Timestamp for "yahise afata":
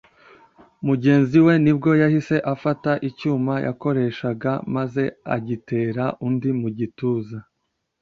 2.01-2.91